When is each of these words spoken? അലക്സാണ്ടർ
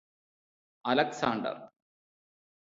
അലക്സാണ്ടർ 0.85 1.57